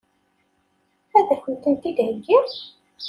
Ad 1.17 1.29
kent-tent-id-heggin? 1.41 2.49